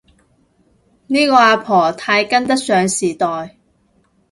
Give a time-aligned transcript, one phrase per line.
[1.05, 3.55] 呢個阿婆太跟得上時代